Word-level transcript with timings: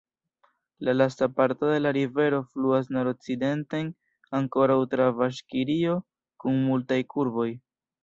La 0.79 0.95
lasta 0.95 1.27
parto 1.39 1.67
de 1.73 1.81
la 1.87 1.91
rivero 1.97 2.39
fluas 2.55 2.89
nordokcidenten, 2.97 3.93
ankoraŭ 4.41 4.81
tra 4.97 5.11
Baŝkirio, 5.23 6.03
kun 6.43 6.63
multaj 6.67 7.03
kurboj. 7.17 7.51